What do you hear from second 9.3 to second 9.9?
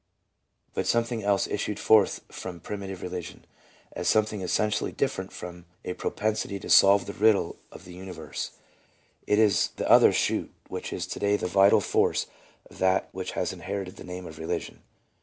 is this